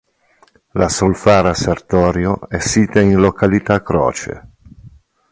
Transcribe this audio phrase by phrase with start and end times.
[0.71, 4.49] La solfara Sertorio è sita in località Croce.